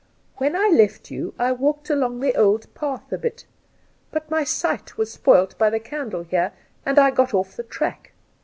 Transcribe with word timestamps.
'When 0.39 0.55
I 0.55 0.67
left 0.69 1.11
you 1.11 1.35
I 1.37 1.51
walked 1.51 1.91
along 1.91 2.21
the 2.21 2.33
old 2.35 2.73
path 2.73 3.11
a 3.11 3.19
bit, 3.19 3.45
but 4.09 4.31
my 4.31 4.43
sight 4.43 4.97
was 4.97 5.13
spoilt 5.13 5.55
by 5.59 5.69
the 5.69 5.79
candle 5.79 6.23
here 6.23 6.53
and 6.87 6.97
I 6.97 7.11
got 7.11 7.29
oflF 7.33 7.55
the 7.55 7.61
track. 7.61 8.11